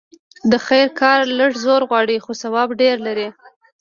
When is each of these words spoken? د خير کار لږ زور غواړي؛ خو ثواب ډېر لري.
د 0.51 0.53
خير 0.65 0.87
کار 1.01 1.19
لږ 1.39 1.51
زور 1.63 1.81
غواړي؛ 1.89 2.17
خو 2.23 2.31
ثواب 2.41 2.69
ډېر 2.81 2.97
لري. 3.07 3.27